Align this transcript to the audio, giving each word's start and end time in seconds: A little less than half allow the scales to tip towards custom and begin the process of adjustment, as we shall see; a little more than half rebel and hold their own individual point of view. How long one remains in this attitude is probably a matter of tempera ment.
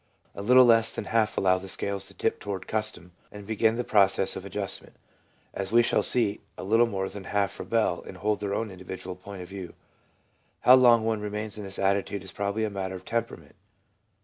A 0.33 0.41
little 0.41 0.65
less 0.65 0.95
than 0.95 1.05
half 1.05 1.37
allow 1.37 1.59
the 1.59 1.69
scales 1.69 2.07
to 2.07 2.15
tip 2.15 2.39
towards 2.39 2.65
custom 2.65 3.11
and 3.31 3.45
begin 3.45 3.75
the 3.75 3.83
process 3.83 4.35
of 4.35 4.43
adjustment, 4.45 4.95
as 5.53 5.71
we 5.71 5.83
shall 5.83 6.01
see; 6.01 6.41
a 6.57 6.63
little 6.63 6.87
more 6.87 7.07
than 7.07 7.25
half 7.25 7.59
rebel 7.59 8.01
and 8.07 8.17
hold 8.17 8.39
their 8.39 8.55
own 8.55 8.71
individual 8.71 9.15
point 9.15 9.43
of 9.43 9.49
view. 9.49 9.75
How 10.61 10.73
long 10.73 11.03
one 11.05 11.21
remains 11.21 11.59
in 11.59 11.65
this 11.65 11.77
attitude 11.77 12.23
is 12.23 12.31
probably 12.31 12.63
a 12.63 12.71
matter 12.71 12.95
of 12.95 13.05
tempera 13.05 13.37
ment. 13.37 13.55